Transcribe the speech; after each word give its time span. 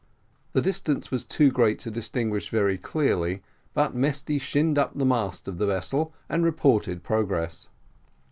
The 0.53 0.63
distance 0.63 1.11
was 1.11 1.23
too 1.25 1.51
great 1.51 1.77
to 1.81 1.91
distinguish 1.91 2.49
very 2.49 2.75
clearly, 2.79 3.43
but 3.75 3.93
Mesty 3.93 4.39
shinned 4.39 4.79
up 4.79 4.93
the 4.97 5.05
mast 5.05 5.47
of 5.47 5.59
the 5.59 5.67
vessel, 5.67 6.11
and 6.27 6.43
reported 6.43 7.03
progress. 7.03 7.69